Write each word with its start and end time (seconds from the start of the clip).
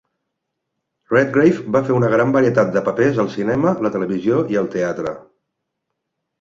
Redgrave 1.13 1.73
va 1.75 1.83
fer 1.89 1.93
una 1.99 2.09
gran 2.15 2.33
varietat 2.37 2.73
de 2.79 2.85
papers 2.89 3.21
al 3.27 3.31
cinema, 3.37 3.77
la 3.87 3.95
televisió 3.99 4.43
i 4.57 4.61
el 4.65 4.73
teatre. 4.81 5.17